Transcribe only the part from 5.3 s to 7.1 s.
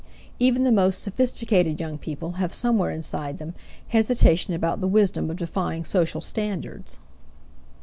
defying social standards.